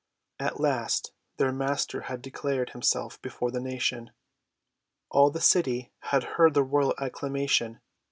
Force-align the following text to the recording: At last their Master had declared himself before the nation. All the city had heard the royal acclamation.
At 0.39 0.59
last 0.59 1.11
their 1.37 1.51
Master 1.51 2.01
had 2.09 2.23
declared 2.23 2.71
himself 2.71 3.21
before 3.21 3.51
the 3.51 3.59
nation. 3.61 4.09
All 5.11 5.29
the 5.29 5.39
city 5.41 5.91
had 6.05 6.23
heard 6.23 6.55
the 6.55 6.63
royal 6.63 6.95
acclamation. 6.99 7.81